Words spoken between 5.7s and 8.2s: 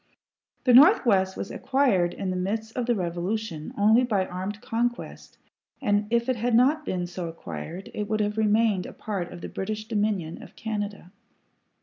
and if it had not been so acquired, it would